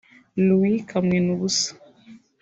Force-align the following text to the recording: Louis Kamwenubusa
Louis 0.45 0.77
Kamwenubusa 0.89 1.67